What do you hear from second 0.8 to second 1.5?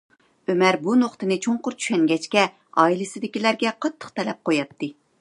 بۇ نۇقتىنى